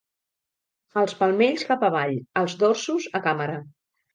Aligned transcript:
Els 1.01 1.13
palmells 1.19 1.67
cap 1.73 1.85
avall, 1.91 2.17
els 2.45 2.59
dorsos 2.65 3.07
a 3.21 3.25
càmera. 3.29 3.63